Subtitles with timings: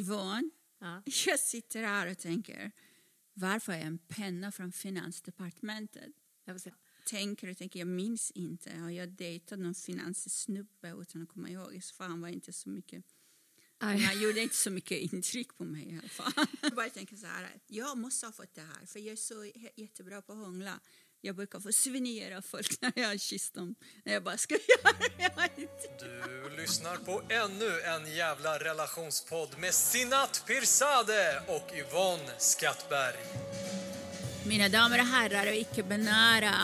[0.00, 1.02] Yvonne, Ja.
[1.26, 2.72] jag sitter här och tänker
[3.34, 6.12] varför har jag en penna från Finansdepartementet?
[6.44, 6.60] Jag.
[7.06, 8.70] Tänker och tänker, jag minns inte.
[8.76, 11.78] Har jag dejtat någon finanssnubbe utan att komma ihåg?
[11.82, 13.04] Så han var inte så mycket
[13.82, 13.98] Aj.
[13.98, 16.46] Han gjorde inte så mycket intryck på mig i alla fall.
[16.62, 19.50] Jag bara tänker så här, jag måste ha fått det här för jag är så
[19.76, 20.80] jättebra på att hångla.
[21.22, 23.74] Jag brukar få souvenir av folk när jag kysst dem.
[24.04, 25.48] När jag bara ska göra.
[26.50, 33.16] Du lyssnar på ännu en jävla relationspodd med Sinat Pirzadeh och Yvonne Skattberg.
[34.46, 36.54] Mina damer och herrar och icke-binära,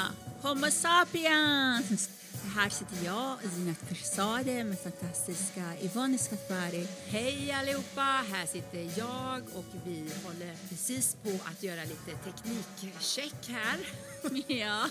[0.42, 2.15] Homo sapiens!
[2.56, 6.86] Här sitter jag, Zinat Pirzadeh med fantastiska Yvonne Skattberg.
[7.06, 13.78] Hej allihopa, här sitter jag och vi håller precis på att göra lite teknikcheck här.
[14.60, 14.88] Ja.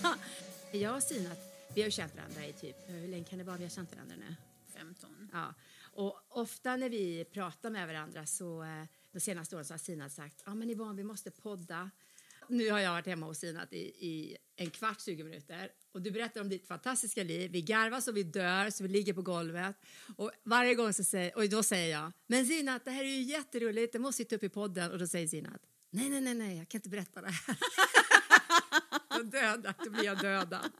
[0.72, 1.38] Jag och Sinat,
[1.74, 4.16] vi har känt varandra i typ, hur länge kan det vara vi har känt varandra
[4.16, 4.34] nu?
[4.74, 5.30] 15.
[5.32, 5.54] Ja.
[5.92, 10.12] Och ofta när vi pratar med varandra så eh, de senaste åren så har Sinat
[10.12, 11.90] sagt, men Yvonne vi måste podda.
[12.48, 16.10] Nu har jag varit hemma hos Sinat i, i en kvart, 20 minuter och du
[16.10, 17.50] berättar om ditt fantastiska liv.
[17.50, 19.76] Vi garvar så vi dör, så vi ligger på golvet
[20.16, 23.22] och varje gång så säger, och då säger jag, men Sinat det här är ju
[23.22, 26.58] jätteroligt, det måste sitta upp i podden och då säger Sinat, nej, nej, nej, nej,
[26.58, 27.56] jag kan inte berätta det här.
[29.16, 30.70] Då dödad, då blir jag dödad.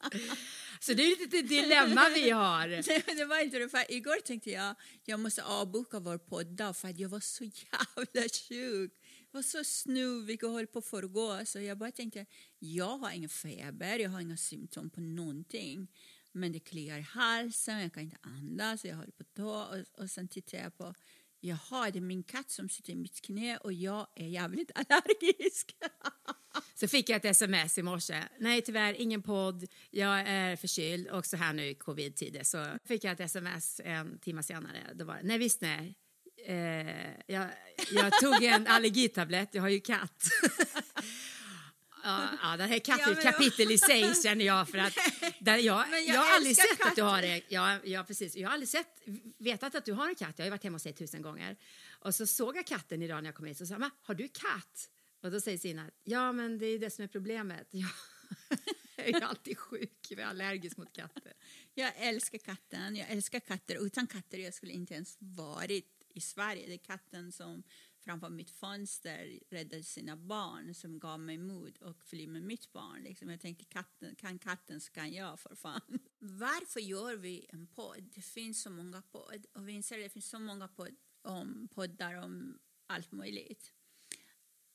[0.81, 2.69] Så det är ett litet dilemma vi har.
[2.89, 3.69] Nej, det var inte det.
[3.69, 8.29] För igår tänkte jag jag måste avboka vår podd för att jag var så jävla
[8.49, 8.93] sjuk.
[9.37, 11.45] Jag var så snuvig och höll på att förgå.
[11.45, 12.27] Så jag bara tänkte,
[12.59, 15.89] jag har ingen feber, jag har inga symptom på någonting.
[16.33, 19.43] Men det kliar i halsen, jag kan inte andas, jag håller på att dö.
[19.45, 20.95] Och, och sen tittar jag på,
[21.41, 25.77] jaha, det är min katt som sitter i mitt knä och jag är jävligt allergisk.
[26.75, 28.23] Så fick jag ett sms i morse.
[28.39, 29.67] Nej, tyvärr ingen podd.
[29.91, 32.43] Jag är förkyld och så här nu i covid-tider.
[32.43, 34.93] Så fick jag ett sms en timme senare.
[34.95, 35.95] Då var det, nej visst nej.
[36.49, 37.47] Eh, jag,
[37.91, 40.25] jag tog en allergitablett, jag har ju katt.
[42.05, 44.95] ja, ja, det här är katt, Ja, men- kapitel i sig känner jag för att
[45.41, 47.43] där jag, jag, jag har aldrig sett att du har det.
[47.49, 48.37] Ja, ja, precis.
[48.37, 49.03] Jag har aldrig sett,
[49.39, 50.35] vetat att du har en katt.
[50.39, 51.57] Jag har varit hemma hos dig tusen gånger.
[52.01, 54.29] Och så såg jag katten idag när jag kom hit och sa, "Men, har du
[54.29, 54.91] katt?
[55.23, 57.69] Och då säger Sina, ja men det är det som är problemet.
[58.99, 61.33] Jag är alltid sjuk, jag är allergisk mot katter.
[61.75, 62.97] Jag älskar katten.
[62.97, 63.87] Jag älskar katter.
[63.87, 66.67] Utan katter jag skulle inte ens varit i Sverige.
[66.67, 67.63] Det är katten som
[67.99, 73.03] framför mitt fönster räddade sina barn som gav mig mod och fly med mitt barn.
[73.03, 73.31] Liksom.
[73.31, 75.99] Jag tänkte katten, kan katten så kan jag för fan.
[76.19, 78.11] Varför gör vi en podd?
[78.15, 81.69] Det finns så många podd och vi inser att det finns så många podd om,
[81.75, 83.73] poddar om allt möjligt.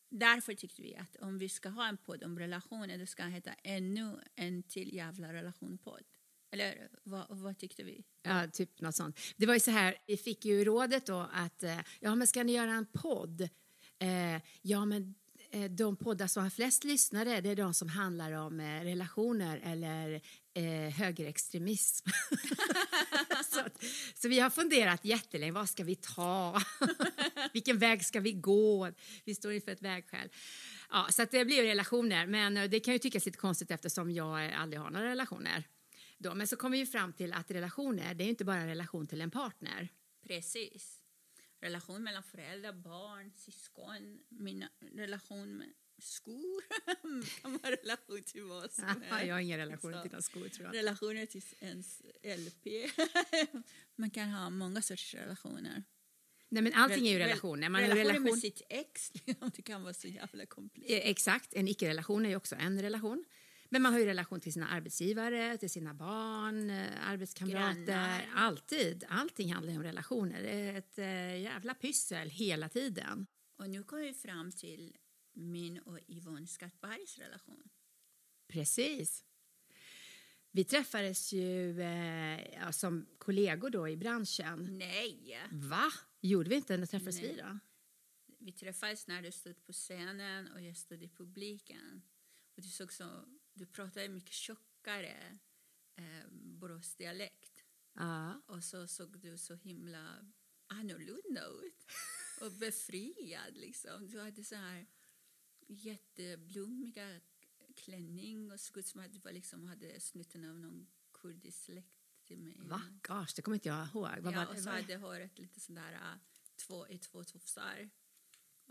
[0.10, 3.32] Därför tyckte vi att om vi ska ha en podd om relationer då ska den
[3.32, 6.04] heta ännu en till jävla relationpodd.
[6.52, 8.04] Eller vad, vad tyckte vi?
[8.24, 9.20] Ja, typ något sånt.
[9.38, 12.44] Det var ju så här, vi fick ju rådet då att, eh, ja men ska
[12.44, 13.42] ni göra en podd?
[14.00, 15.16] Eh, ja men
[15.52, 19.62] eh, de poddar som har flest lyssnare det är de som handlar om eh, relationer
[19.64, 20.22] eller
[20.54, 22.10] eh, högerextremism.
[23.52, 23.60] så,
[24.16, 26.62] så vi har funderat jättelänge, vad ska vi ta?
[27.54, 28.92] Vilken väg ska vi gå?
[29.26, 30.30] Vi står inför ett vägskäl.
[30.90, 34.12] Ja, så att det blir relationer, men eh, det kan ju tyckas lite konstigt eftersom
[34.12, 35.64] jag aldrig har några relationer.
[36.22, 36.34] Då.
[36.36, 39.08] Men så kommer vi fram till att relationer, det är ju inte bara en relation
[39.08, 39.90] till en partner.
[40.28, 40.98] Precis.
[41.62, 44.66] Relation mellan föräldrar, barn, syskon, min
[44.96, 46.64] relation med skor
[47.42, 49.06] kan vara relation till vad som helst.
[49.28, 50.02] jag har ingen relation Så.
[50.02, 50.76] till dina skor tror jag.
[50.76, 52.92] Relationer till ens LP.
[53.96, 55.84] Man kan ha många sorters relationer.
[56.50, 57.70] Nej men allting är ju Rel- relationer.
[57.70, 59.12] Man ju relationer relation, med sitt ex,
[59.56, 61.02] det kan vara så jävla komplicerat.
[61.06, 63.26] Exakt, en icke-relation är ju också en relation.
[63.74, 67.86] Men man har ju relation till sina arbetsgivare, till sina barn, eh, arbetskamrater.
[67.86, 68.30] Grannar.
[68.36, 69.06] Alltid.
[69.10, 70.42] Allting handlar ju om relationer.
[70.42, 73.28] Det är ett eh, jävla pyssel hela tiden.
[73.58, 74.98] Och nu kommer vi fram till
[75.34, 77.70] min och Yvonne Skattbergs relation.
[78.48, 79.24] Precis.
[80.52, 84.78] Vi träffades ju eh, som kollegor då i branschen.
[84.78, 85.40] Nej!
[85.52, 85.92] Va?
[86.22, 86.78] Gjorde vi inte?
[86.78, 87.32] När träffades Nej.
[87.32, 87.60] vi då?
[88.40, 92.02] Vi träffades när du stod på scenen och jag stod i publiken.
[92.56, 95.40] Och du, såg så, du pratade mycket tjockare
[95.96, 97.64] eh, Boråsdialekt.
[97.94, 98.42] Ja.
[98.48, 100.32] Och så såg du så himla
[100.68, 101.86] annorlunda ut.
[102.42, 103.58] och befriad.
[103.58, 104.08] Liksom.
[104.08, 104.88] Du hade så här
[105.68, 107.22] jätteblommiga
[107.76, 112.00] klänning och såg ut som att du var liksom hade snutten av någon kurdisk släkt
[112.26, 112.58] till mig.
[112.60, 112.82] Va?
[113.08, 114.20] Gosh, det kommer inte jag ihåg.
[114.20, 116.20] Vad Ja, var och så hade håret lite sådär äh,
[116.56, 117.90] två i två tofsar.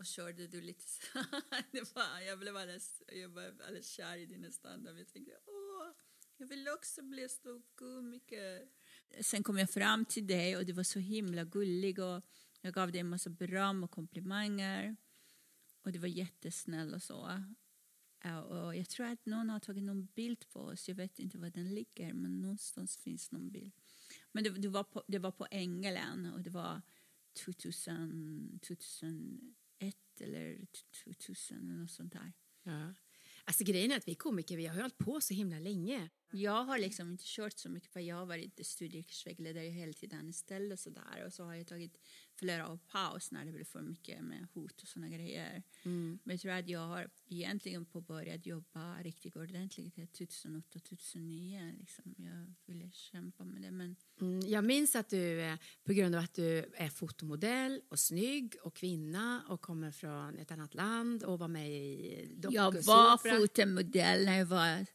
[0.00, 1.00] Och körde du lite så
[1.72, 4.98] det var, Jag blev alldeles, jag var alldeles kär i dina standard.
[4.98, 5.92] Jag tänkte, åh,
[6.36, 8.68] jag vill också bli stor komiker.
[9.20, 12.22] Sen kom jag fram till dig och du var så himla gullig och
[12.60, 14.96] jag gav dig en massa beröm och komplimanger.
[15.82, 17.42] Och du var jättesnäll och så.
[18.48, 20.88] Och jag tror att någon har tagit någon bild på oss.
[20.88, 23.72] Jag vet inte var den ligger, men någonstans finns någon bild.
[24.32, 26.82] Men det, det, var, på, det var på Ängelen och det var
[27.32, 28.60] 2000,
[29.80, 30.66] 2001 eller
[31.04, 32.32] 2000 eller något sånt där.
[32.62, 32.94] Ja.
[33.44, 36.10] Alltså grejen är att vi komiker, vi har hållit på så himla länge.
[36.32, 40.72] Jag har liksom inte kört så mycket för jag har varit studievägledare hela tiden anställd
[40.72, 41.98] och sådär och så har jag tagit
[42.40, 45.62] flera år paus när det blev för mycket med hot och sådana grejer.
[46.24, 52.14] Men jag tror att jag har egentligen påbörjat jobba riktigt ordentligt 2008-2009 liksom.
[52.16, 56.24] Jag ville kämpa med det men Mm, jag minns att du, eh, på grund av
[56.24, 61.38] att du är fotomodell och snygg och kvinna och kommer från ett annat land och
[61.38, 64.86] var med i jag var fotomodell när jag var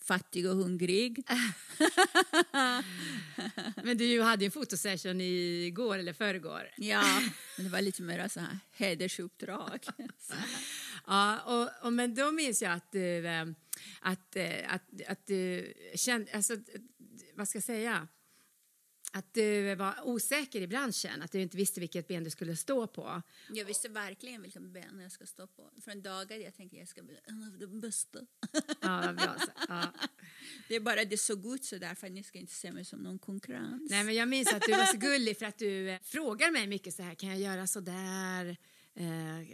[0.00, 1.24] fattig och hungrig.
[3.82, 6.70] Men du hade ju en fotosession igår eller förrgår.
[6.76, 7.20] Ja,
[7.56, 9.86] men det var lite mer så här hedersuppdrag.
[11.06, 13.46] Ja, och, och, men då minns jag att du, eh,
[14.00, 16.56] att, eh, att, att du kände, alltså,
[17.34, 18.08] vad ska jag säga?
[19.18, 22.86] Att du var osäker i branschen, att du inte visste vilket ben du skulle stå
[22.86, 23.22] på.
[23.50, 25.70] Jag visste verkligen vilken ben jag ska stå på.
[25.84, 28.18] Från dagen jag tänkte jag ska bli en av de bästa.
[28.80, 29.36] Ja, bra.
[29.68, 29.92] Ja.
[30.68, 32.98] Det är bara det såg ut så där för ni ska inte se mig som
[32.98, 33.90] någon konkurrens.
[33.90, 36.66] Nej, men jag minns att du var så gullig för att du eh, frågar mig
[36.66, 38.56] mycket så här, kan jag göra så där?
[38.98, 39.44] Eh, eh,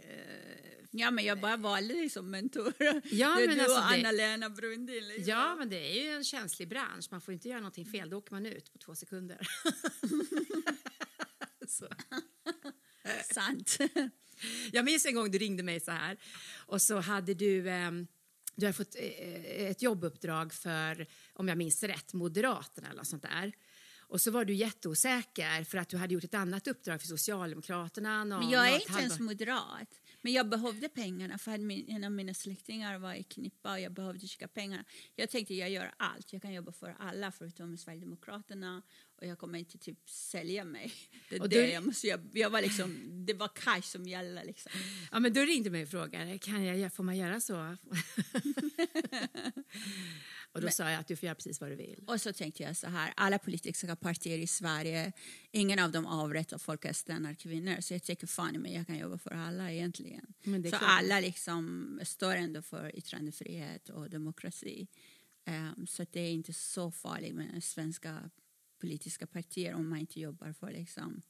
[0.97, 2.73] Ja, men jag bara valde dig som mentor.
[3.11, 5.07] Ja, men du alltså och Anna-Lena Brundin.
[5.07, 5.23] Liksom.
[5.27, 7.07] ja, men det är ju en känslig bransch.
[7.11, 9.47] Man får inte göra någonting fel, då åker man ut på två sekunder.
[13.33, 13.77] Sant.
[14.71, 16.17] Jag minns en gång du ringde mig så här
[16.55, 18.07] och så hade du ehm,
[18.55, 23.53] du hade fått eh, ett jobbuppdrag för, om jag minns rätt, Moderaterna eller sånt där.
[24.07, 28.23] Och så var du jätteosäker för att du hade gjort ett annat uppdrag för Socialdemokraterna.
[28.23, 30.01] Någon, Men jag är inte ens halvår- moderat.
[30.21, 33.79] Men jag behövde pengarna för att min, en av mina släktingar var i Knippa och
[33.79, 34.83] jag behövde skicka pengarna.
[35.15, 36.33] Jag tänkte jag gör allt.
[36.33, 38.81] Jag kan jobba för alla förutom Sverigedemokraterna
[39.21, 40.93] och jag kommer inte typ sälja mig.
[41.29, 44.43] Det, Och det, då- jag, måste, jag, jag var liksom, det var cash som gällde.
[44.43, 44.71] Liksom.
[45.11, 47.53] Ja, men då ringde mig och frågade, kan jag, får man göra så?
[50.55, 52.03] och då sa jag att du får göra precis vad du vill.
[52.07, 55.11] Och så tänkte jag så här, alla politiska partier i Sverige,
[55.51, 57.81] ingen av dem avrättar folk och stannar kvinnor.
[57.81, 60.33] Så jag tycker fan mig, jag kan jobba för alla egentligen.
[60.43, 60.81] Men så klart.
[60.83, 64.87] alla liksom står ändå för yttrandefrihet och demokrati.
[65.45, 68.29] Ehm, så det är inte så farligt med svenska
[68.81, 71.21] politiska partier om man inte jobbar för liksom,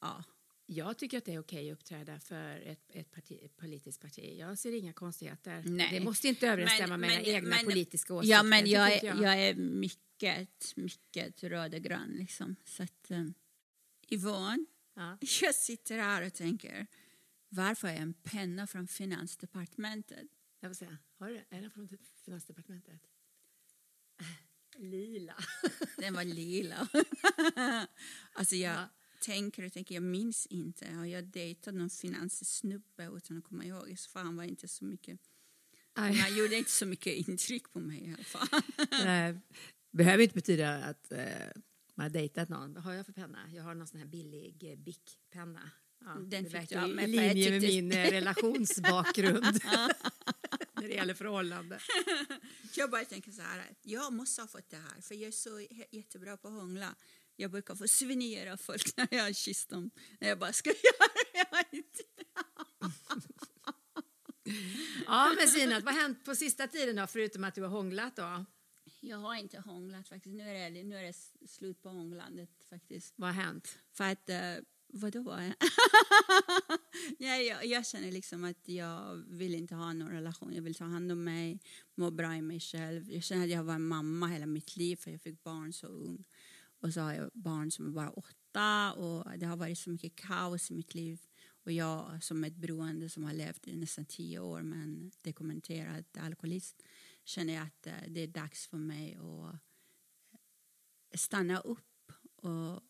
[0.00, 0.24] ja.
[0.70, 4.36] Jag tycker att det är okej att uppträda för ett, ett, parti, ett politiskt parti.
[4.38, 5.62] Jag ser inga konstigheter.
[5.66, 5.98] Nej.
[5.98, 8.36] Det måste inte överensstämma Men- med men- dina egna men- politiska åsikter.
[8.36, 12.56] Ja, men jag tycker är, jag är mycket, mycket röd och grön liksom.
[12.64, 13.34] Så att, um,
[14.10, 15.18] Yvonne, Ja.
[15.42, 16.86] Jag sitter här och tänker,
[17.48, 20.26] varför är en penna från Finansdepartementet?
[20.60, 20.96] Jag får se.
[21.18, 21.88] Har du Är den från
[22.24, 23.00] Finansdepartementet?
[24.76, 25.34] Lila.
[25.96, 26.88] Den var lila.
[28.32, 28.88] alltså jag Ja.
[29.20, 30.88] Tänker och tänker, jag minns inte.
[30.90, 33.94] Har jag dejtat någon finanssnubbe utan att komma ihåg?
[33.98, 35.20] Så han var inte så mycket,
[35.94, 38.48] han gjorde inte så mycket intryck på mig i alla fall.
[39.04, 39.40] Nej,
[39.90, 41.18] behöver inte betyda att eh,
[41.94, 42.74] man har dejtat någon.
[42.74, 43.38] Vad har jag för penna?
[43.54, 45.70] Jag har någon sån här billig eh, Bic-penna.
[46.04, 49.44] Ja, Den det verkar av i linje med tyckte- min eh, relationsbakgrund.
[50.74, 51.78] När det gäller förhållande.
[52.76, 55.66] jag bara tänker så här, jag måste ha fått det här för jag är så
[55.90, 56.94] jättebra på att hångla.
[57.40, 59.90] Jag brukar få souvenir av folk när jag har kysst dem.
[60.20, 62.02] När jag bara ska göra inte.
[65.06, 68.16] Ja, men Sinat, vad har hänt på sista tiden då, förutom att du har hånglat
[68.16, 68.44] då?
[69.00, 70.34] Jag har inte hånglat faktiskt.
[70.36, 71.16] Nu är det, nu är det
[71.48, 73.14] slut på hånglandet faktiskt.
[73.16, 73.78] Vad har hänt?
[73.92, 75.38] För att, uh, vadå?
[77.18, 80.54] ja, jag, jag känner liksom att jag vill inte ha någon relation.
[80.54, 81.60] Jag vill ta hand om mig,
[81.94, 83.12] må bra i mig själv.
[83.12, 85.86] Jag känner att jag var en mamma hela mitt liv för jag fick barn så
[85.86, 86.24] ung.
[86.80, 90.16] Och så har jag barn som är bara åtta och det har varit så mycket
[90.16, 91.20] kaos i mitt liv.
[91.64, 96.04] Och jag som ett beroende som har levt i nästan tio år med en dokumenterad
[96.18, 96.82] alkoholist
[97.24, 99.60] känner jag att eh, det är dags för mig att
[101.20, 102.82] stanna upp och,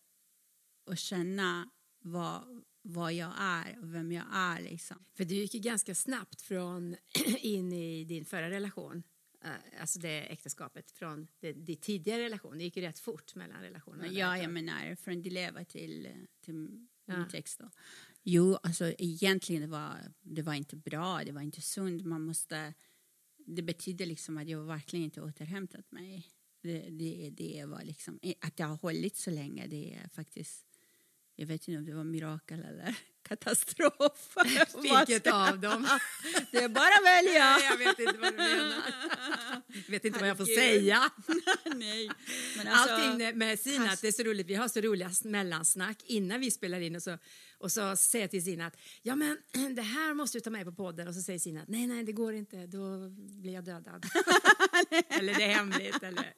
[0.85, 4.61] och känna vad, vad jag är och vem jag är.
[4.61, 5.05] Liksom.
[5.15, 6.97] För du gick ju ganska snabbt från
[7.39, 9.03] in i din förra relation,
[9.81, 12.59] alltså det äktenskapet, från din tidigare relation.
[12.59, 14.07] Det gick ju rätt fort mellan relationerna.
[14.13, 16.09] Ja, jag menar från Dileva till,
[16.41, 17.19] till Ja.
[17.19, 17.59] min text.
[17.59, 17.71] Då.
[18.23, 22.07] Jo, alltså egentligen det var det var inte bra, det var inte sunt.
[22.07, 22.75] Man måste,
[23.47, 26.27] det betyder liksom att jag verkligen inte återhämtat mig.
[26.63, 30.67] Det, det, det var liksom, att det har hållit så länge, det är faktiskt,
[31.35, 32.97] jag vet inte om det var mirakel eller
[33.29, 34.37] katastrof.
[34.83, 35.89] Vilket av dem?
[36.51, 37.59] Det är bara att välja.
[37.71, 38.83] jag vet inte vad du menar.
[39.67, 41.11] Jag vet inte vad jag får säga.
[41.77, 42.11] Nej.
[42.57, 46.41] Men alltså, Allting med Sinat, det är så roligt, vi har så roliga mellansnack innan
[46.41, 47.19] vi spelar in och så,
[47.59, 49.39] och så säger jag till Sinat, ja men
[49.75, 52.13] det här måste du ta med på podden och så säger Sinat, nej nej det
[52.13, 53.09] går inte, då
[53.43, 54.07] blir jag dödad.
[55.09, 56.35] eller det är hemligt eller...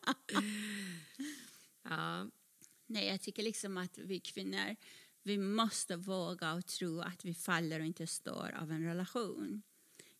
[1.88, 2.26] Ja,
[2.90, 4.76] Nej, jag tycker liksom att vi kvinnor,
[5.22, 9.62] vi måste våga och tro att vi faller och inte står av en relation.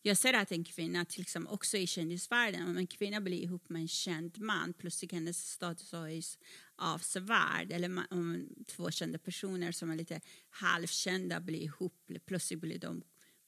[0.03, 3.69] Jag ser att en kvinna, till exempel också i kändisvärlden, om en kvinna blir ihop
[3.69, 6.39] med en känd man, plötsligt hennes status höjs
[6.77, 7.71] avsevärt.
[7.71, 13.03] Eller om två kända personer som är lite halvkända blir ihop, plötsligt blir de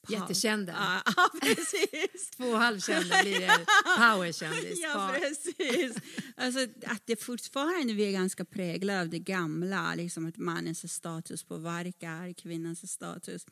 [0.09, 1.03] Jättekända.
[1.17, 2.31] Ja, precis.
[2.37, 3.67] två halvkända blir det
[3.97, 4.79] powerkändis.
[4.83, 5.97] Ja, precis.
[6.37, 11.45] Alltså, att det fortfarande vi är ganska präglade av det gamla, liksom att mannens status
[11.45, 13.47] påverkar kvinnans status.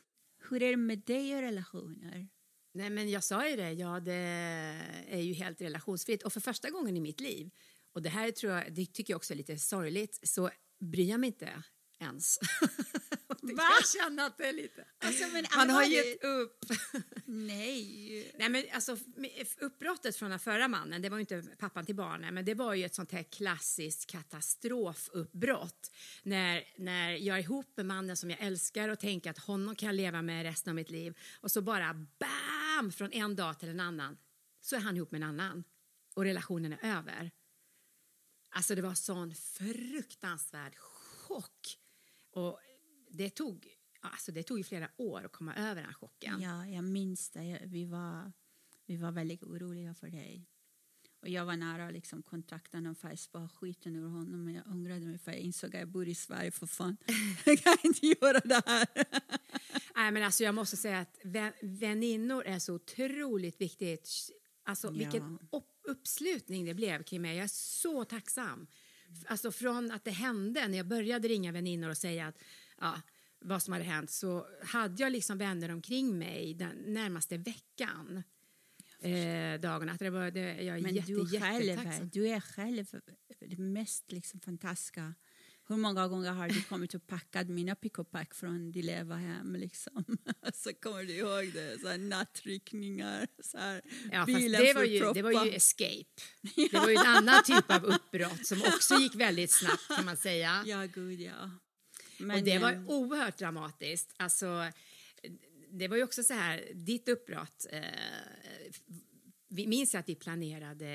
[0.49, 2.27] Hur är det med dig och relationer?
[2.73, 4.13] Nej, men jag sa ju det, ja, det
[5.09, 6.23] är ju helt relationsfritt.
[6.23, 7.49] Och för första gången i mitt liv,
[7.93, 11.19] och det här tror jag, det tycker jag också är lite sorgligt, så bryr jag
[11.19, 11.63] mig inte
[12.01, 12.39] ens.
[13.41, 13.63] Det Va?
[13.79, 14.85] jag känna att det är lite...
[14.99, 16.65] Alltså, men Man har gett upp.
[17.25, 18.33] Nej.
[18.39, 18.97] Nej, men alltså,
[19.59, 22.73] uppbrottet från den förra mannen, det var ju inte pappan till barnen, men det var
[22.73, 25.91] ju ett sånt här klassiskt katastrofuppbrott.
[26.23, 29.87] När, när jag är ihop med mannen som jag älskar och tänker att honom kan
[29.87, 32.91] jag leva med resten av mitt liv och så bara BAM!
[32.91, 34.17] Från en dag till en annan
[34.61, 35.63] så är han ihop med en annan
[36.13, 37.31] och relationen är över.
[38.49, 41.77] Alltså det var sån fruktansvärd chock.
[42.31, 42.59] Och
[43.09, 43.67] det tog,
[44.01, 46.41] alltså det tog ju flera år att komma över den chocken.
[46.41, 47.43] Ja, jag minns det.
[47.45, 48.31] Jag- Vi var,
[48.85, 50.47] vi var väldigt oroliga för dig.
[51.21, 54.45] Och jag var nära att liksom kontakta honom för att spara skiten ur honom.
[54.45, 56.97] Men jag ångrade mig för jag insåg att jag bor i Sverige för fan.
[57.45, 58.87] jag kan inte göra det här.
[59.95, 64.09] Nej, men alltså jag måste säga att vä- väninnor är så otroligt viktigt.
[64.63, 64.91] Alltså Ja.
[64.93, 67.35] vilken upp- uppslutning det blev kring mig.
[67.37, 68.67] Jag är så tacksam.
[69.25, 72.43] Alltså från att det hände, när jag började ringa väninnor och säga att
[72.79, 73.01] ja,
[73.39, 78.23] vad som hade hänt så hade jag liksom vänner omkring mig den närmaste veckan.
[78.99, 79.91] Eh, dagarna.
[79.91, 82.85] Att det var, det, jag är Men jätte, du själv, du är själv
[83.39, 85.13] det mest liksom fantastiska.
[85.67, 89.55] Hur många gånger har du kommit och packat mina pick och pack från Dileva hem?
[89.55, 90.17] Liksom?
[90.53, 91.81] så kommer du ihåg det?
[91.81, 96.21] Så här nattryckningar, så här, Ja, bilen det, var ju, det var ju escape.
[96.71, 100.17] Det var ju en annan typ av uppbrott som också gick väldigt snabbt kan man
[100.17, 100.63] säga.
[100.65, 101.51] Ja, gud ja.
[102.19, 104.13] och Men, det var eh, oerhört dramatiskt.
[104.17, 104.71] Alltså,
[105.71, 107.81] det var ju också så här, ditt uppbrott, eh,
[109.49, 110.85] vi minns att vi planerade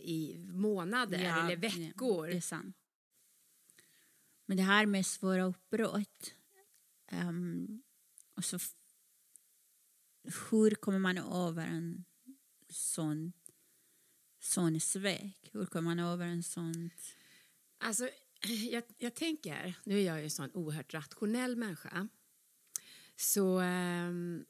[0.00, 2.30] i månader ja, eller veckor.
[4.46, 6.34] Men det här med svåra uppbrott.
[7.12, 7.82] um,
[8.34, 8.58] och så
[10.50, 12.04] hur kommer man över en
[12.68, 13.32] sån,
[14.40, 15.50] sån svek?
[15.52, 16.90] Hur kommer man över en sån...
[17.78, 18.08] Alltså,
[18.70, 22.08] jag, jag tänker, nu är jag ju en sån oerhört rationell människa,
[23.16, 24.46] så um,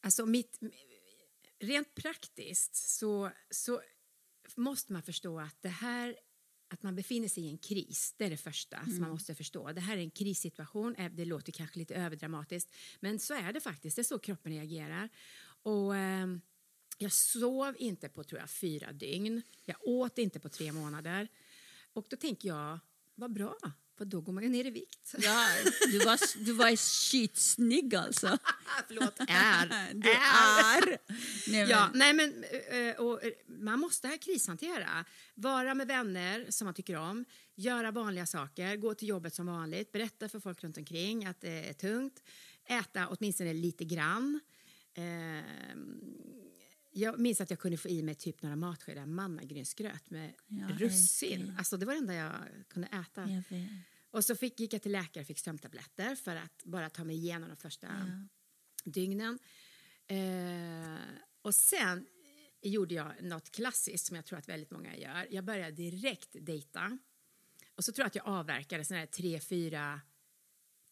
[0.00, 0.58] alltså mitt,
[1.58, 3.82] rent praktiskt så, så
[4.56, 6.16] måste man förstå att det här
[6.72, 9.72] att man befinner sig i en kris, det är det första som man måste förstå.
[9.72, 13.60] Det här är en krissituation, Eh, det låter kanske lite överdramatiskt, men så är det
[13.60, 15.08] faktiskt, det är så kroppen reagerar.
[15.62, 16.40] Och ehm,
[16.98, 21.28] jag sov inte på tror jag fyra dygn, jag åt inte på tre månader.
[21.92, 22.78] Och då tänker jag,
[23.14, 23.56] vad bra,
[24.00, 25.14] för då går man ju ner i vikt.
[25.18, 25.46] Ja,
[25.90, 28.38] du var, du var skitsnygg alltså.
[28.88, 29.94] Förlåt, är.
[29.94, 30.98] Du är.
[31.50, 35.04] Nej, Ja, nej men, eh, och, eh, man måste här krishantera.
[35.34, 39.92] Vara med vänner som man tycker om, göra vanliga saker, gå till jobbet som vanligt,
[39.92, 42.22] berätta för folk runt omkring att det är tungt,
[42.68, 44.40] äta åtminstone lite grann.
[44.94, 45.44] Eh,
[46.92, 51.54] jag minns att jag kunde få i mig typ några matskedar mannagrynsgröt med Ja, russin.
[51.58, 52.32] Alltså det var det enda jag
[52.68, 53.30] kunde äta.
[53.48, 53.68] Jag.
[54.10, 57.16] Och så fick, gick jag till läkare och fick sömntabletter för att bara ta mig
[57.16, 58.28] igenom de första Ja.
[58.90, 59.38] dygnen.
[60.06, 60.98] Eh,
[61.42, 62.06] och sen
[62.62, 65.26] gjorde jag något klassiskt som jag tror att väldigt många gör.
[65.30, 66.98] Jag började direkt dejta.
[67.74, 70.00] Och så tror jag att jag avverkade såna här tre, fyra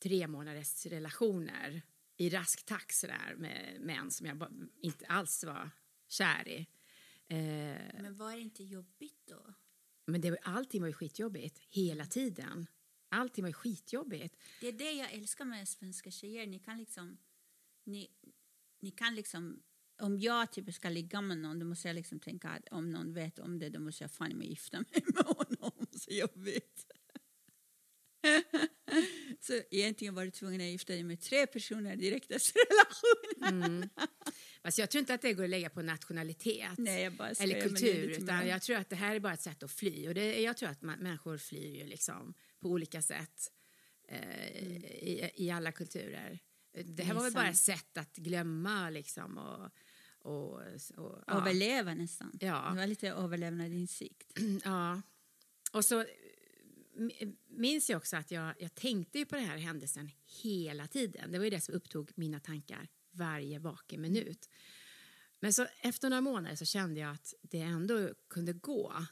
[0.03, 1.83] tre månaders relationer
[2.17, 5.71] i rask takt sådär med män som jag inte alls var
[6.09, 6.59] kär i.
[7.29, 7.37] Eh,
[8.03, 9.55] Men var det inte jobbigt då?
[10.07, 12.67] men det, var- allting var ju skitjobbigt hela tiden.
[13.09, 14.37] Allting var skitjobbigt.
[14.61, 16.47] Det är det jag älskar med svenska tjejer.
[16.47, 17.19] Ni kan liksom...
[17.85, 18.11] Ni,
[18.81, 19.63] ni kan liksom...
[20.01, 23.13] Om jag typ ska ligga med någon, då måste jag liksom tänka att om någon
[23.13, 25.87] vet om det, då måste jag fan mig gifta mig med honom.
[25.93, 26.87] Så jobbigt.
[29.41, 33.91] Så egentligen var du tvungen att gifta dig med tre personer direkt efter relationen.
[34.63, 37.05] Alltså jag tror inte att det går att lägga på nationalitet Nej,
[37.41, 38.09] eller kultur.
[38.11, 40.09] Utan jag tror att det här är bara ett sätt att fly.
[40.09, 43.53] Och det, jag tror att man, människor flyr ju liksom på olika sätt
[44.09, 46.39] eh, i, i alla kulturer.
[46.85, 49.71] Det här är var väl bara ett sätt att glömma liksom och...
[50.19, 50.61] och,
[50.97, 51.41] och ja.
[51.41, 52.39] Överleva nästan.
[52.41, 52.69] Ja.
[52.71, 54.33] Det var lite överlevnadsinsikt.
[54.65, 55.03] Ja.
[55.73, 56.05] Och så
[57.49, 60.11] minns jag också att jag, jag tänkte ju på den här händelsen
[60.43, 61.33] hela tiden.
[61.33, 64.49] Det var ju det som upptog mina tankar varje vaken minut.
[65.41, 69.07] Men så efter några månader så kände jag att det ändå kunde gå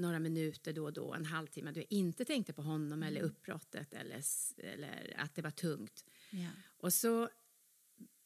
[0.00, 4.22] några minuter då och då, en halvtimme, jag inte tänkte på honom eller uppbrottet eller,
[4.58, 6.04] eller att det var tungt.
[6.30, 6.48] Ja.
[6.78, 7.28] Och så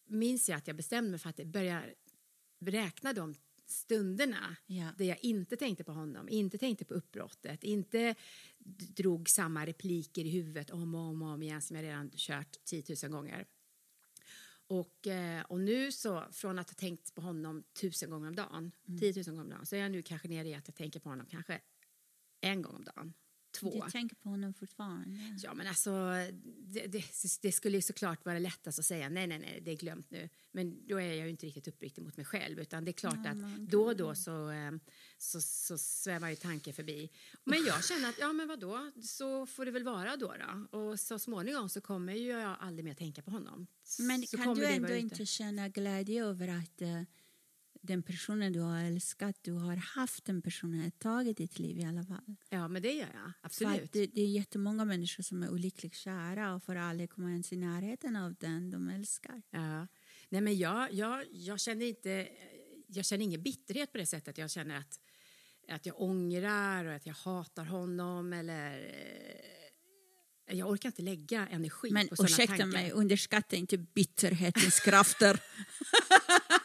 [0.06, 1.82] minns jag att jag bestämde mig för att börja
[2.60, 3.34] räkna de
[3.66, 4.88] stunderna Ja.
[4.98, 8.14] där jag inte tänkte på honom, inte tänkte på uppbrottet, inte
[8.96, 12.64] drog samma repliker i huvudet om och om, och om igen som jag redan kört
[12.64, 13.46] 10 000 gånger.
[14.66, 18.72] Och, eh, och nu så, från att ha tänkt på honom tusen gånger om dagen,
[19.00, 21.00] 10 000 gånger om dagen, så är jag nu kanske nere i att jag tänker
[21.00, 21.60] på honom kanske
[22.40, 23.14] en gång om dagen,
[23.54, 23.84] två.
[23.84, 25.18] Du tänker på honom fortfarande?
[25.42, 25.90] Ja, men alltså,
[26.58, 27.04] det, det,
[27.42, 30.28] det skulle ju såklart vara lättast att säga nej, nej, nej, det är glömt nu.
[30.52, 33.26] Men då är jag ju inte riktigt uppriktig mot mig själv, utan det är klart
[33.26, 34.72] att då och då så, eh,
[35.18, 37.10] så, så svävar ju tanken förbi.
[37.44, 40.78] Men jag känner att, ja men vadå, så får det väl vara då då.
[40.78, 43.66] Och så småningom så kommer ju jag aldrig mer tänka på honom.
[43.98, 47.02] Men så kan du ändå inte känna glädje över att eh,
[47.86, 51.78] den personen du har älskat, du har haft den personen ett tag i ditt liv
[51.78, 52.36] i alla fall?
[52.50, 53.92] Ja, men det gör jag, absolut.
[53.92, 57.56] det, det är jättemånga människor som är olyckligt kära och får aldrig komma ens i
[57.56, 59.42] närheten av den de älskar.
[59.50, 59.86] Ja.
[60.28, 62.28] Nej, men jag, jag, jag känner inte...
[62.86, 64.38] Jag känner ingen bitterhet på det sättet.
[64.38, 65.00] Jag känner att,
[65.68, 68.78] att jag ångrar och att jag hatar honom eller...
[70.46, 72.66] eh, Jag orkar inte lägga energi Men på sådana ursäkta tankar.
[72.66, 75.40] mig, underskatta inte bitterhetens krafter.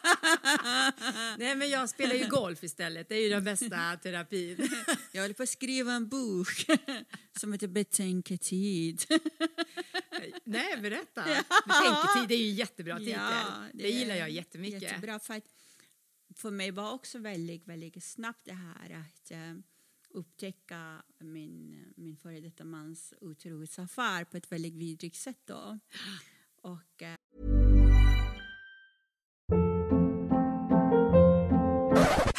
[1.38, 3.10] Nej, men jag spelar ju golf istället.
[3.10, 4.70] Det är ju den bästa terapin.
[5.12, 6.66] Jag håller på att skriva en bok
[7.40, 9.06] som heter Betänketid.
[10.44, 11.24] Nej, berätta.
[11.66, 13.14] Betänketid är ju en jättebra titel.
[13.14, 14.82] Ja, det, gillar är jag jättemycket.
[14.82, 15.44] Jättebra, för, att
[16.36, 19.54] för mig var också väldigt, väldigt snabbt det här att eh,
[20.10, 25.42] upptäcka min, min före detta mans otrohetsaffär på ett väldigt vidrigt sätt.
[25.46, 25.80] Då.
[26.62, 27.19] Och, eh,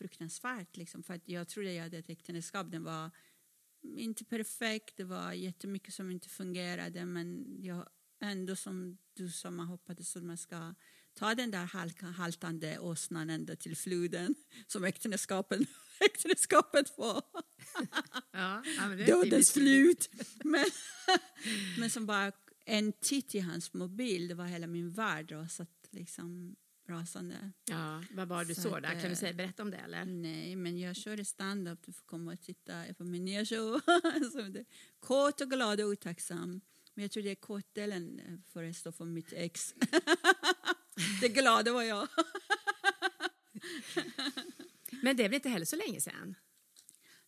[0.00, 0.76] Fruktansvärt.
[0.76, 2.70] Liksom, för att jag trodde jag hade ett äktenskap.
[2.70, 3.10] Den var
[3.82, 4.96] inte perfekt.
[4.96, 7.04] Det var jättemycket som inte fungerade.
[7.04, 7.88] Men jag
[8.20, 10.74] ändå som du sa, man hoppades att man ska
[11.14, 14.34] ta den där halka, haltande åsnan ända till floden
[14.66, 15.60] som äktenskapet,
[16.00, 17.22] äktenskapet var.
[18.32, 18.62] Ja,
[19.06, 20.10] Dödens flut.
[20.44, 20.66] Men,
[21.78, 22.32] men som bara
[22.64, 26.56] en titt i hans mobil, det var hela min värld rasat, liksom,
[26.90, 27.52] rasande.
[27.64, 28.90] Ja, vad var du Så så att, där?
[28.90, 30.04] Kan du eh, säga, berätta om det eller?
[30.04, 31.78] Nej, men jag körde stand-up.
[31.86, 33.80] Du får komma och titta på min nya show.
[35.00, 36.60] Kåt och glad och otacksam.
[36.94, 39.74] Men jag tror det är kåtdelen eh, får det stå för mitt ex.
[41.20, 42.08] det glada var jag.
[45.02, 46.34] Men det är väl inte heller så länge sedan?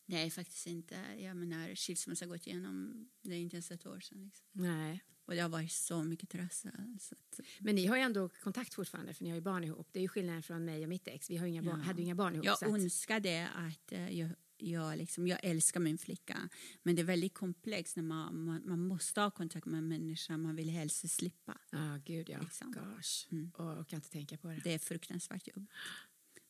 [0.07, 0.95] Nej, faktiskt inte.
[1.19, 4.25] Jag menar, skilsmässa har gått igenom, det är inte ens ett år sedan.
[4.25, 4.47] Liksom.
[4.53, 5.03] Nej.
[5.25, 6.99] Och det har varit så mycket trassel.
[7.01, 9.89] Så att, Men ni har ju ändå kontakt fortfarande för ni har ju barn ihop.
[9.93, 11.31] Det är ju skillnaden från mig och mitt ex.
[11.31, 11.85] Vi har inga barn, Ja.
[11.85, 12.47] hade ju inga barn ihop.
[12.47, 16.49] jag så att, önskar det att eh, jag, jag, liksom, jag älskar min flicka.
[16.83, 20.37] Men det är väldigt komplext när man, man, man måste ha kontakt med en människa
[20.37, 21.59] man vill helst slippa.
[21.71, 22.41] Ja, gud ja.
[22.41, 22.73] Liksom.
[22.73, 23.27] Gosh.
[23.33, 23.51] Mm.
[23.55, 24.61] Och jag kan inte tänka på det.
[24.65, 25.67] Det är fruktansvärt jobb.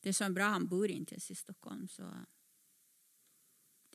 [0.00, 2.14] Det är så bra, han bor inte ens i Stockholm så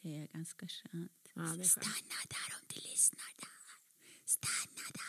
[0.01, 1.11] det är ganska skönt.
[1.33, 1.67] Ja, är skönt.
[1.67, 3.56] Stanna där om du lyssnar där.
[4.27, 5.01] Stanna där.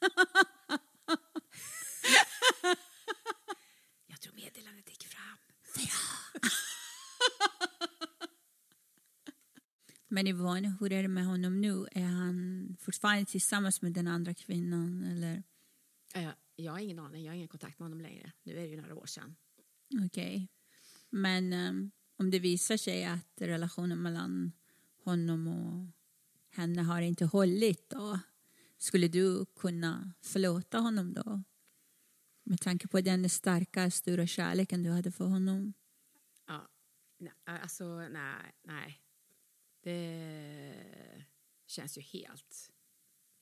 [4.06, 5.38] Jag tror meddelandet gick fram.
[10.08, 11.86] Men Yvonne, hur är det med honom nu?
[11.92, 15.04] Är han fortfarande tillsammans med den andra kvinnan?
[15.04, 15.42] Eller?
[16.14, 18.32] Jag, jag har ingen aning, jag har ingen kontakt med honom längre.
[18.42, 19.36] Nu är det ju några år sedan.
[20.04, 20.48] Okej.
[21.10, 24.52] Men ehm, om det visar sig att relationen mellan
[25.04, 25.86] honom och
[26.56, 28.18] henne har inte hållit då?
[28.78, 31.42] Skulle du kunna förlåta honom då?
[32.44, 35.72] Med tanke på den starka, stora kärleken du hade för honom.
[36.46, 36.68] Ja,
[37.18, 39.02] nej, alltså nej, nej.
[39.80, 40.74] Det
[41.66, 42.70] känns ju helt,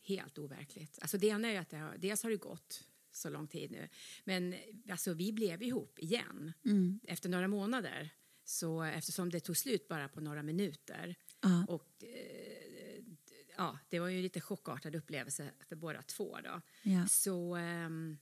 [0.03, 0.99] helt overkligt.
[1.03, 3.71] Alltså det ena är ju att det har, dels har det gått så lång tid
[3.71, 3.89] nu,
[4.25, 4.55] men
[4.91, 7.01] alltså vi blev ihop igen Mm.
[7.05, 8.11] efter några månader.
[8.45, 11.65] Så eftersom det tog slut bara på några minuter Ja.
[11.69, 12.56] och eh,
[13.57, 16.61] ja, det var ju en lite chockartad upplevelse för båda två då.
[16.83, 17.07] Ja.
[17.09, 18.19] Så, ehm,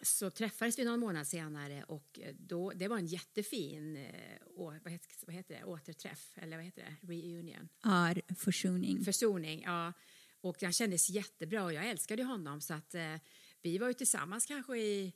[0.00, 4.92] så träffades vi någon månad senare och då, det var en jättefin eh, å, vad,
[4.92, 5.64] heter, vad heter det?
[5.64, 7.12] återträff, eller vad heter det?
[7.12, 7.68] Reunion.
[7.84, 9.04] Är försoning.
[9.04, 9.92] Försoning, ja.
[10.40, 13.16] Och den kändes jättebra och jag älskade honom så att eh,
[13.62, 15.12] vi var ju tillsammans kanske i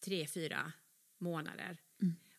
[0.00, 0.72] tre, fyra
[1.18, 1.76] månader.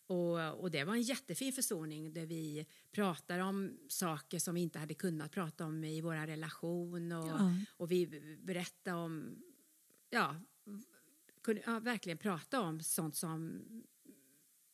[0.08, 4.78] Och, och det var en jättefin försoning där vi pratar om saker som vi inte
[4.78, 7.54] hade kunnat prata om i vår relation och, Ja.
[7.76, 8.06] och vi
[8.42, 9.42] berättade om,
[10.10, 10.36] ja,
[11.42, 13.62] kunde ja, verkligen prata om sånt som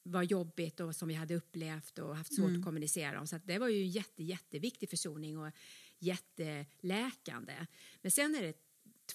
[0.02, 3.26] var jobbigt och som vi hade upplevt och haft svårt att kommunicera om.
[3.26, 5.50] Så det var ju en jätte, jätteviktig försoning och
[5.98, 7.66] jätteläkande.
[8.02, 8.54] Men sen är det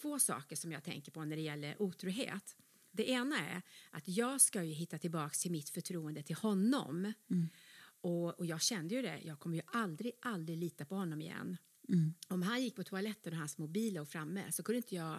[0.02, 2.58] två saker som jag tänker på när det gäller otrohet.
[3.00, 7.14] Det ena är att jag ska ju hitta tillbaka till mitt förtroende till honom.
[8.02, 11.58] Och, och jag kände ju det, jag kommer ju aldrig, aldrig lita på honom igen.
[12.28, 15.18] Om han gick på toaletten och hans mobil låg framme så kunde inte jag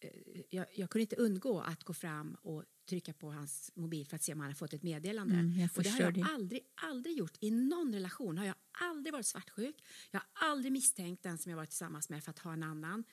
[0.00, 0.10] eh,
[0.50, 4.22] jag, jag kunde inte undgå att gå fram och trycka på hans mobil för att
[4.22, 5.34] se om han har fått ett meddelande.
[5.34, 6.22] Mm, och det har jag det.
[6.22, 7.36] aldrig, aldrig gjort.
[7.40, 9.84] I någon relation har jag aldrig varit svartsjuk.
[10.10, 13.04] Jag har aldrig misstänkt den som jag varit tillsammans med för att ha en annan.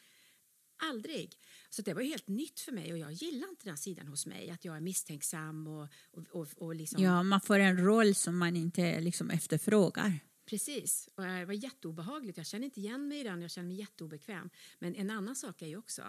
[0.77, 1.37] Aldrig.
[1.69, 4.49] Så det var helt nytt för mig och jag gillar inte den sidan hos mig.
[4.49, 7.03] Att jag är misstänksam och, och, och, och liksom...
[7.03, 10.19] Ja, man får en roll som man inte liksom efterfrågar.
[10.45, 11.09] Precis.
[11.15, 12.37] Och det var jätteobehagligt.
[12.37, 13.41] Jag känner inte igen mig i den.
[13.41, 14.49] Jag känner mig jätteobekväm.
[14.79, 16.01] Men en annan sak är ju också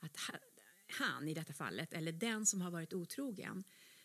[0.00, 0.38] att ha-
[0.98, 3.64] han i detta fallet, eller den som har varit otrogen,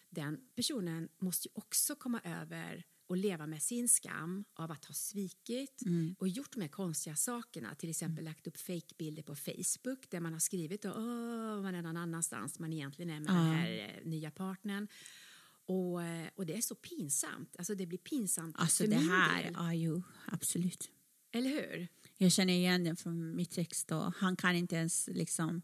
[0.10, 4.93] den personen måste ju också komma över och leva med sin skam av att ha
[4.93, 5.81] svikit
[6.17, 7.75] och gjort de här konstiga sakerna.
[7.75, 10.95] Till exempel lagt upp fejkbilder på Facebook där man har skrivit att
[11.63, 14.87] man är någon annanstans man egentligen är med den här eh, nya partnern.
[15.65, 17.55] Och, eh, och det är så pinsamt.
[17.57, 19.53] Alltså det blir pinsamt Alltså för det min här, del.
[19.55, 20.89] ja jo, absolut.
[21.31, 21.87] Eller hur?
[22.17, 24.13] Jag känner igen det från mitt ex då.
[24.17, 25.61] Han kan inte ens liksom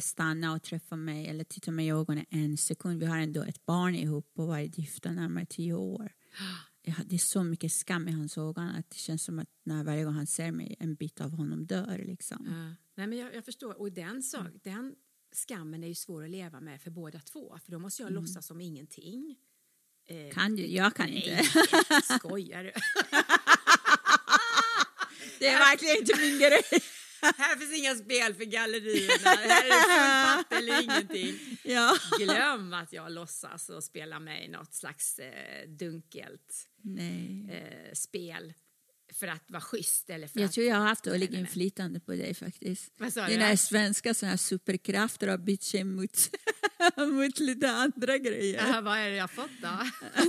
[0.00, 3.00] stanna och träffa mig eller titta mig i ögonen en sekund.
[3.00, 6.12] Vi har ändå ett barn ihop och varit gifta närmare tio år.
[6.82, 10.04] Det är så mycket skam i hans ögon att det känns som att när varje
[10.04, 12.02] gång han ser mig en bit av honom dör.
[12.06, 12.46] Liksom.
[12.46, 12.74] Ja.
[12.94, 13.80] Nej, men jag, jag förstår.
[13.80, 14.94] Och den, sak, den
[15.32, 17.58] skammen är ju svår att leva med för båda två.
[17.64, 19.36] För då måste jag låtsas som ingenting.
[20.06, 20.66] Eh, Kan du?
[20.66, 21.44] Jag kan nej, inte.
[22.18, 22.72] skojar du?
[25.38, 26.62] Det är verkligen inte min grej.
[27.20, 29.30] Här finns inga spel för gallerierna.
[29.30, 31.58] Här är det full eller ingenting.
[31.64, 31.96] Ja.
[32.18, 36.68] Glöm att jag låtsas och spelar mig något slags eh, dunkelt
[37.50, 38.52] eh, spel
[39.12, 40.10] för att vara schysst.
[40.10, 42.92] Eller för Jag att, tror jag har haft dåligt inflytande på dig faktiskt.
[43.28, 46.30] Dina svenska såna här superkrafter har bytt sig mot,
[46.96, 48.72] mot lite andra grejer.
[48.72, 49.68] Ja, vad är det jag fått då?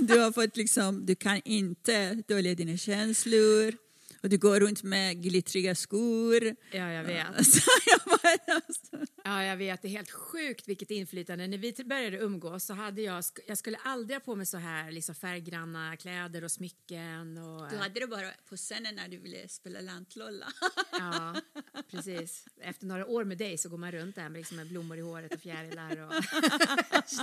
[0.00, 3.76] Du har fått liksom, du kan inte dölja dina känslor
[4.22, 6.56] Och du går runt med glittriga skor.
[6.72, 7.46] Ja, jag vet.
[7.46, 9.14] Så jag bara, alltså.
[9.24, 9.82] Ja, jag vet.
[9.82, 11.46] Det är helt sjukt vilket inflytande.
[11.46, 14.90] När vi började umgås så hade jag, jag skulle aldrig ha på mig så här
[14.92, 17.38] liksom färggranna kläder och smycken.
[17.38, 20.46] Och, Du hade det bara på scenen när du ville spela lantlolla.
[20.98, 21.34] Ja,
[21.90, 22.44] precis.
[22.60, 25.00] Efter några år med dig så går man runt där med, liksom med blommor i
[25.00, 26.00] håret och fjärilar.
[26.06, 26.12] Och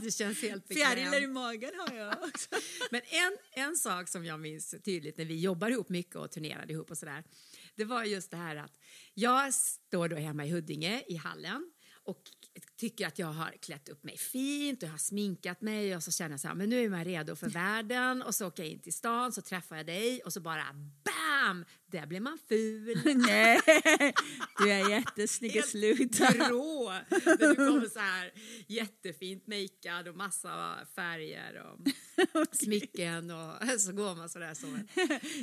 [0.03, 1.33] det känns helt Fjärilar i bekvämt.
[1.33, 2.49] magen har jag också.
[2.91, 6.73] Men en, en sak som jag minns tydligt när vi jobbar ihop mycket och turnerade
[6.73, 7.23] ihop och sådär.
[7.75, 8.79] Det var just det här att
[9.13, 11.71] jag står då hemma i Huddinge i hallen
[12.03, 12.21] och
[12.77, 16.11] tycker att jag har klätt upp mig fint och jag har sminkat mig och så
[16.11, 18.71] känner jag så här, men nu är man redo för världen och så åker jag
[18.71, 20.65] in till stan så träffar jag dig och så bara
[21.19, 21.65] BAM!
[21.91, 23.01] Där blir man ful.
[23.17, 23.61] Nej,
[24.57, 26.33] du är jättesnygg i slutet.
[26.37, 26.89] grå.
[27.09, 28.31] När du kommer så här
[28.67, 31.79] jättefint makead och massa färger och
[32.55, 34.87] smycken och så går man så där som.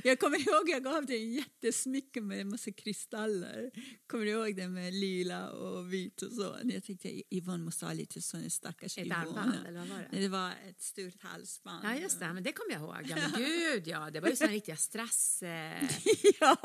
[0.05, 3.71] Jag kommer ihåg jag gav dig en jättesmycke med en massa kristaller.
[4.07, 6.57] Kommer du ihåg det med lila och vit och så?
[6.65, 9.21] Jag tänkte Yvonne måste ha lite sån stackars Ett Yvonne.
[9.21, 10.09] armband, eller vad var det?
[10.13, 11.85] Nej, det var ett stort halsband.
[11.85, 12.33] Ja, just det.
[12.33, 13.07] Men det kommer jag ihåg.
[13.11, 14.11] Ja, men gud, ja.
[14.11, 15.66] Det var ju såna riktiga strassmycken.
[16.41, 16.57] ja.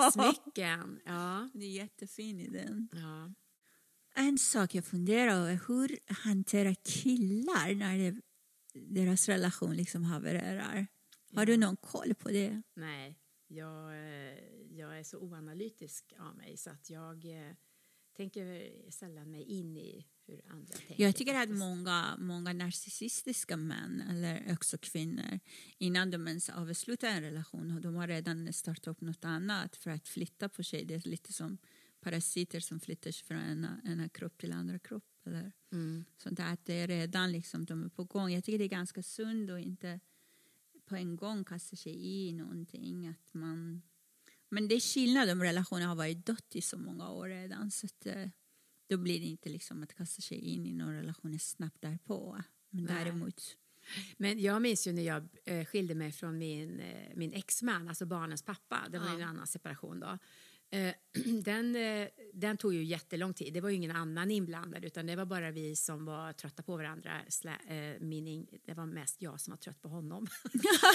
[1.05, 2.89] Ja, Det är jättefin i den.
[2.91, 3.33] ja.
[4.15, 8.21] En sak jag funderar över, hur hanterar killar när det,
[8.73, 10.87] deras relation liksom havererar?
[11.35, 12.61] Har du någon koll på det?
[12.75, 17.53] Nej, jag, eh, jag är så oanalytisk av mig så att jag eh,
[18.17, 21.03] tänker sällan mig in i hur andra tänker.
[21.03, 25.39] Jag tycker att många, många narcissistiska män, eller också kvinnor,
[25.77, 29.91] innan de ens avslutar en relation, och de har redan startat upp något annat för
[29.91, 30.85] att flytta på sig.
[30.85, 31.57] Det är lite som
[31.99, 35.03] parasiter som flyttar sig från ena, ena kropp till andra kropp.
[35.25, 36.05] Eller Mm.
[36.17, 38.31] sånt där, att det är redan liksom, de är på gång.
[38.31, 39.99] Jag tycker det är ganska sunt och inte
[40.85, 43.07] på en gång kasta sig i någonting.
[43.07, 43.81] Att man...
[44.49, 47.71] Men det är skillnad om relationen har varit dött i så många år redan.
[47.71, 48.27] Så att, eh,
[48.91, 52.43] då blir det inte liksom att kasta sig in i någon relation snabbt därpå.
[52.69, 52.95] Men Nej.
[52.95, 53.57] däremot...
[54.17, 58.05] Men jag minns ju när jag eh, skilde mig från min, eh, min exman, alltså
[58.05, 58.87] barnens pappa.
[58.89, 59.13] Det var Ja.
[59.13, 60.17] en annan separation då.
[60.73, 60.93] Eh,
[61.43, 63.53] den, eh, den tog ju jättelång tid.
[63.53, 66.77] Det var ju ingen annan inblandad utan det var bara vi som var trötta på
[66.77, 67.11] varandra.
[67.67, 70.27] Eh, meaning, det var mest jag som var trött på honom.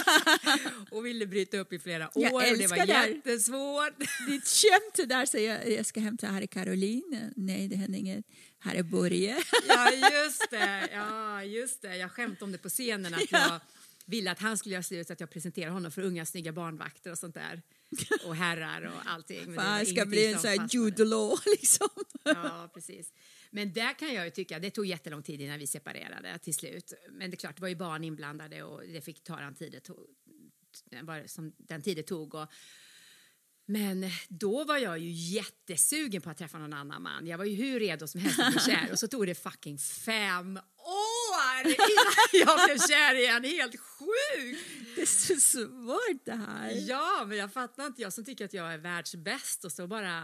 [0.91, 3.07] och ville bryta upp i flera år och det var här.
[3.07, 3.99] jättesvårt.
[4.27, 7.31] Ditt skämt där säger jag, jag ska hämta här är Caroline.
[7.35, 8.25] Nej, det händer inget.
[8.59, 9.37] Här är Börje.
[9.67, 10.89] Ja, just det.
[10.93, 11.97] Ja, just det.
[11.97, 13.59] Jag skämtade om det på scenen att jag
[14.07, 17.11] ville att han skulle göra slut så att jag presenterade honom för unga snygga barnvakter
[17.11, 17.61] och sånt där.
[18.25, 19.39] Och herrar och allting.
[19.45, 20.67] Men det Fan, var det ska bli en sån här.
[20.71, 21.89] Jude Law liksom.
[22.23, 23.13] Ja, precis.
[23.51, 26.93] Men där kan jag ju tycka, det tog jättelång tid innan vi separerade till slut.
[27.11, 29.71] Men det är klart, det var ju barn inblandade och det fick ta den tid
[29.71, 30.07] det tog,
[31.25, 32.35] som den tid det tog.
[32.35, 32.47] Och,
[33.65, 37.27] men då var jag ju jättesugen på att träffa någon annan man.
[37.27, 38.91] Jag var ju hur redo som helst att bli kär.
[38.91, 41.16] Och så tog det fucking fem år
[41.65, 43.43] innan jag blev kär igen.
[43.43, 44.59] Helt sjukt!
[44.95, 46.71] Det är så svårt det här.
[46.89, 48.01] Ja, men jag fattar inte.
[48.01, 50.23] Jag som tycker att jag är världsbäst och så bara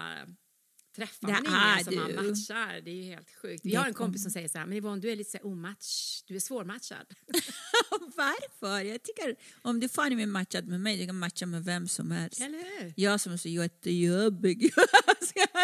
[0.95, 2.81] träffar man ingen som man matchar.
[2.81, 3.65] Det är ju helt sjukt.
[3.65, 5.37] Vi har en kom- kompis som säger så här, men Yvonne du är lite så
[5.47, 7.05] omatch, du är svårmatchad.
[8.15, 8.81] Varför?
[8.81, 12.11] Jag tycker om du fan är matchad med mig, du kan matcha med vem som
[12.11, 12.41] helst.
[12.41, 12.93] Eller hur?
[12.97, 14.73] Jag som är så jättejobbig.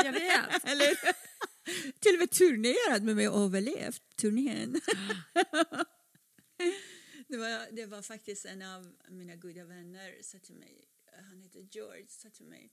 [0.04, 0.66] Jag vet.
[0.66, 0.98] Eller,
[2.00, 4.72] till och med turnerat med mig och överlevt turnén.
[7.28, 10.88] det, var, det var faktiskt en av mina goda vänner sa till mig,
[11.30, 12.72] han heter George, sa till mig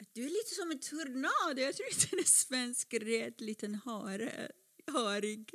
[0.00, 1.60] att du är lite som en tornado.
[1.60, 4.50] Jag tror inte en svensk rädd liten hare,
[4.86, 5.54] harig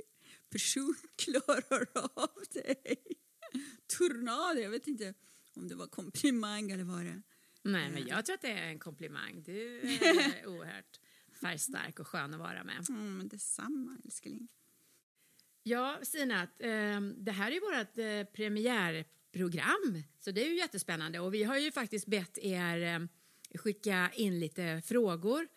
[0.49, 3.03] person klarar av dig.
[3.87, 5.13] Tornado, jag vet inte
[5.53, 7.21] om det var komplimang eller vad det
[7.61, 9.43] Nej, men jag tror att det är en komplimang.
[9.43, 10.99] Du är oerhört
[11.37, 12.89] färgstark och skön att vara med.
[12.89, 14.47] Mm, men detsamma, älskling.
[15.63, 21.19] Ja, Stina, eh, det här är vårt eh, premiärprogram, så det är ju jättespännande.
[21.19, 23.07] Och vi har ju faktiskt bett er eh,
[23.57, 25.47] skicka in lite frågor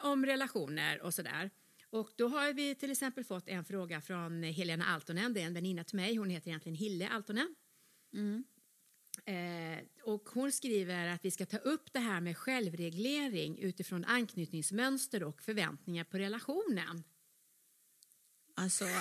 [0.00, 1.50] om relationer och sådär.
[1.90, 5.54] Och då har vi till exempel fått en fråga från Helena Altonen, det är en
[5.54, 7.54] väninna till mig, hon heter egentligen Hille Altonen.
[9.24, 15.22] Eh, och hon skriver att vi ska ta upp det här med självreglering utifrån anknytningsmönster
[15.22, 17.04] och förväntningar på relationen.
[18.54, 18.84] Alltså...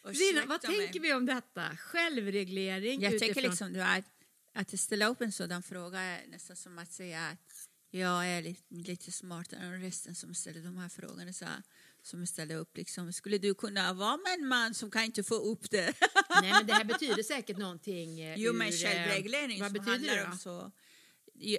[0.00, 0.78] Stina, vad Ursäkta mig.
[0.78, 1.76] tänker vi om detta?
[1.76, 3.34] Självreglering Jag utifrån...
[3.34, 4.04] tänker liksom du, att,
[4.52, 8.74] att ställa upp en sådan fråga är nästan som att säga att Jag är lite,
[8.74, 11.32] lite smartare än resten som ställer de här frågorna.
[11.32, 11.46] Så
[12.02, 15.34] som ställer upp liksom, skulle du kunna vara med en man som kan inte få
[15.34, 15.94] upp det?
[16.42, 19.72] Nej, men det här betyder säkert någonting eh, Jo, men ur, eh, självreglering Vad som
[19.72, 20.72] betyder handlar det om så...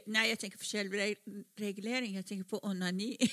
[0.05, 3.17] När jag tänker på självreglering, jag tänker på onani.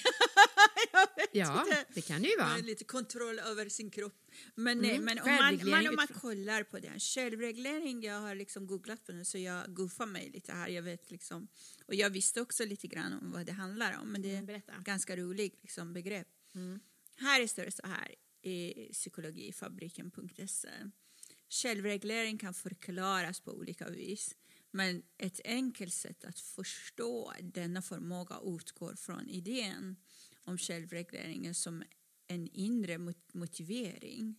[1.33, 1.85] Ja, inte.
[1.95, 2.57] det kan det ju vara.
[2.57, 4.31] Lite kontroll över sin kropp.
[4.55, 8.35] Men, nej, Mm, men om, man, man, om man kollar på det, självreglering, jag har
[8.35, 10.69] liksom googlat på det så jag goofar mig lite här.
[10.69, 11.49] Jag vet liksom,
[11.87, 14.83] och jag visste också lite grann om vad det handlar om, men det är Mm,
[14.85, 16.29] ganska roligt liksom, begrepp.
[17.21, 20.91] Här står det så här i psykologifabriken.se.
[21.49, 24.37] Självreglering kan förklaras på olika vis.
[24.71, 29.97] Men ett enkelt sätt att förstå denna förmåga utgår från idén
[30.45, 31.83] om självregleringen som
[32.27, 34.37] en inre mot- motivering.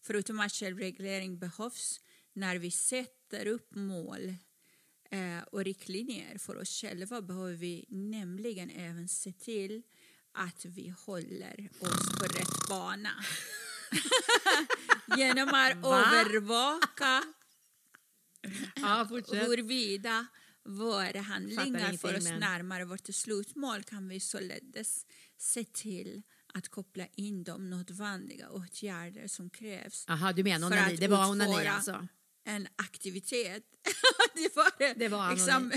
[0.00, 2.00] Förutom att självreglering behövs
[2.32, 4.34] när vi sätter upp mål
[5.10, 9.82] eh, och riktlinjer för oss själva behöver vi nämligen även se till
[10.32, 13.24] att vi håller oss på rätt bana.
[15.16, 17.22] Genom att övervaka
[18.76, 20.26] Ja, huruvida
[20.64, 25.06] våra handlingar för oss men- närmare vårt slutmål kan vi således
[25.38, 26.22] se till
[26.54, 30.94] att koppla in de nödvändiga åtgärder som krävs Jaha, du menar för onani.
[30.94, 32.06] att Det var onani alltså?
[32.44, 33.62] en aktivitet.
[34.34, 35.08] det var det.
[35.08, 35.32] Var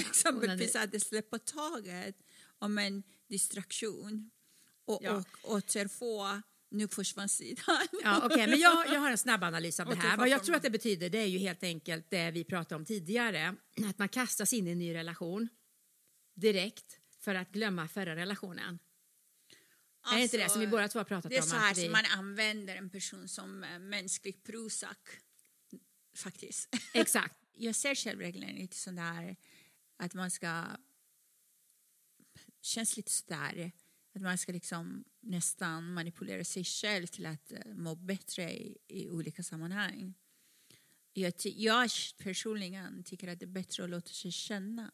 [0.09, 2.15] exempelvis att det släpper taget
[2.59, 4.31] om en distraktion
[4.85, 5.23] och, Ja.
[5.43, 7.87] och återfå, nu försvann sidan.
[8.03, 10.17] Ja, okej, men jag, jag har en snabb analys av det här.
[10.17, 12.85] vad jag tror att det betyder det är ju helt enkelt det vi pratade om
[12.85, 13.55] tidigare.
[13.89, 15.49] Att man kastas in i en ny relation
[16.35, 18.79] direkt för att glömma förra relationen.
[20.11, 21.61] är det inte det som vi båda två har pratat Alltså, Det är om?
[21.61, 21.89] så här att vi...
[21.89, 24.97] man använder en person som eh, mänsklig Prozac.
[26.15, 26.69] Faktiskt.
[26.93, 27.35] Exakt.
[27.51, 29.35] Jag ser självreglering lite sådär
[29.97, 30.63] att man ska...
[32.61, 33.71] känns lite sådär
[34.15, 39.09] att man ska liksom nästan manipulera sig själv till att eh, må bättre i, i
[39.09, 40.13] olika sammanhang.
[41.13, 44.91] Jag, jag personligen tycker att det är bättre att låta sig känna.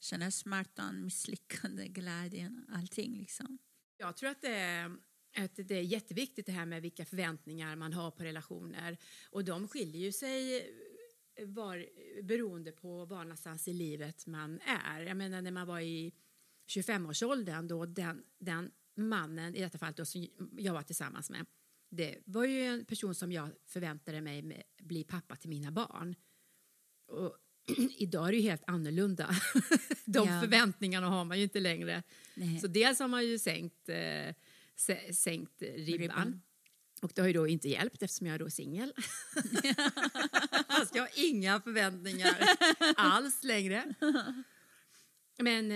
[0.00, 3.58] Känna smärtan, misslyckande, glädjen, allting liksom.
[3.96, 4.96] Jag tror att det, är,
[5.36, 8.98] att det är jätteviktigt det här med vilka förväntningar man har på relationer.
[9.30, 10.56] Och de skiljer ju sig
[11.36, 11.86] eh, var,
[12.22, 15.00] beroende på var någonstans i livet man är.
[15.00, 16.12] Jag menar när man var i
[16.70, 20.26] 25-årsåldern då den, den mannen, i detta fall då, som
[20.58, 21.46] jag var tillsammans med,
[21.90, 26.14] det var ju en person som jag förväntade mig med, bli pappa till mina barn.
[27.08, 27.36] Och
[27.98, 29.30] idag är det ju helt annorlunda.
[30.04, 30.40] De Ja.
[30.40, 32.02] förväntningarna har man ju inte längre.
[32.34, 32.60] Nej.
[32.60, 34.34] Så dels har man ju sänkt, eh,
[34.76, 35.98] sä- sänkt ribban.
[35.98, 36.40] Ribban.
[37.02, 38.92] Och det har ju då inte hjälpt eftersom jag är då singel.
[40.68, 42.36] Fast jag har inga förväntningar
[42.96, 43.94] alls längre.
[45.42, 45.70] Men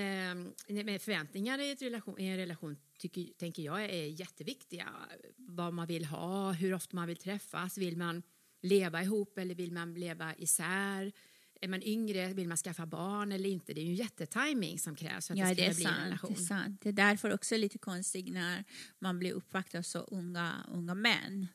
[0.68, 4.88] eh, med förväntningar i, relation, i en relation tycker, tänker jag är jätteviktiga.
[5.36, 7.78] Vad man vill ha, hur ofta man vill träffas.
[7.78, 8.22] Vill man
[8.62, 11.12] leva ihop eller vill man leva isär?
[11.60, 13.74] Är man yngre, vill man skaffa barn eller inte?
[13.74, 15.84] Det är ju en jättetiming som krävs för att Ja, det det ska är, bli
[15.84, 16.36] en sant, det är relation.
[16.36, 16.80] sant.
[16.82, 18.64] Det är därför också lite konstigt när
[18.98, 21.46] man blir uppvaktad av så unga, unga män.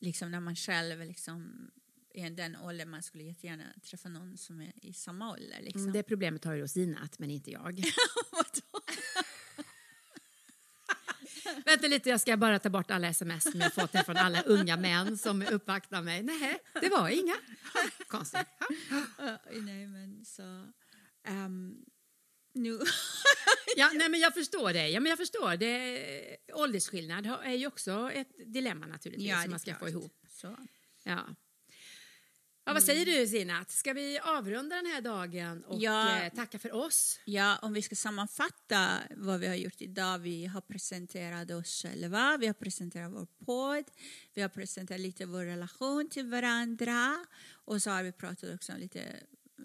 [0.00, 1.70] Liksom när man själv liksom,
[2.14, 5.58] i den åldern man skulle jättegärna träffa någon som är i samma ålder.
[5.60, 5.80] Liksom.
[5.80, 7.82] Mm, det problemet har ju då Sinat, men inte jag.
[11.64, 14.76] Vänta lite, jag ska bara ta bort alla sms som jag fått från alla unga
[14.76, 16.22] män som uppvaktar mig.
[16.22, 17.36] Nej, det var inga.
[18.06, 18.46] Konstigt.
[19.52, 20.66] Nej, men så...
[21.24, 21.76] ehm,
[22.54, 22.80] nu...
[23.76, 24.88] Ja, nej, men jag förstår det.
[24.88, 26.36] Ja, men jag förstår det.
[26.52, 29.90] Åldersskillnad är ju också ett dilemma naturligtvis Ja, som man ska få klart.
[29.90, 30.24] ihop.
[30.28, 30.56] Så.
[31.04, 31.34] Ja.
[32.64, 33.70] Ja, vad säger du Sinat?
[33.70, 36.22] Ska vi avrunda den här dagen och Ja.
[36.22, 37.20] eh, tacka för oss?
[37.24, 40.18] Ja, om vi ska sammanfatta vad vi har gjort idag.
[40.18, 43.84] Vi har presenterat oss själva, vi har presenterat vår podd,
[44.34, 48.78] vi har presenterat lite vår relation till varandra och så har vi pratat också om
[48.78, 49.02] lite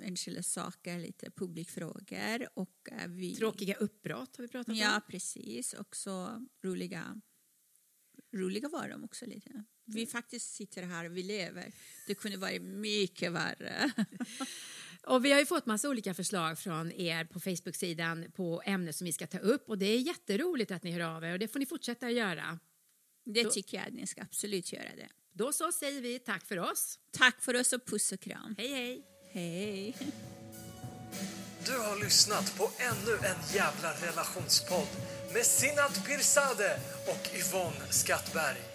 [0.04, 3.36] enskilda saker, lite publikfrågor och eh, vi...
[3.36, 5.02] Tråkiga uppbrott har vi pratat Ja, om.
[5.08, 5.74] precis.
[5.74, 7.22] Också roliga,
[8.34, 9.64] roliga var de också lite.
[9.86, 11.72] Vi faktiskt sitter här och vi lever.
[12.08, 13.92] Det kunde varit mycket värre.
[15.08, 19.06] Och vi har ju fått massa olika förslag från er på Facebook-sidan på ämnen som
[19.06, 21.48] vi ska ta upp och det är jätteroligt att ni hör av er och det
[21.48, 22.60] får ni fortsätta att göra.
[23.26, 25.08] Det Då- tycker jag att ni ska absolut göra det.
[25.34, 27.00] Då så säger vi tack för oss.
[27.12, 28.56] Tack för oss och puss och kram.
[28.58, 29.04] Hej hej!
[29.32, 29.96] Hej.
[31.66, 34.88] Du har lyssnat på ännu en jävla relationspodd
[35.34, 38.75] med Sinat Pirzadeh och Yvonne Skattberg.